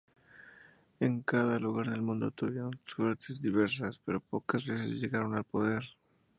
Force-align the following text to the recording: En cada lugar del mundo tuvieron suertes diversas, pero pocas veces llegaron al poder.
En 0.99 1.21
cada 1.21 1.59
lugar 1.59 1.87
del 1.91 2.01
mundo 2.01 2.31
tuvieron 2.31 2.79
suertes 2.85 3.39
diversas, 3.39 4.01
pero 4.03 4.19
pocas 4.19 4.65
veces 4.65 4.99
llegaron 4.99 5.35
al 5.35 5.43
poder. 5.43 5.83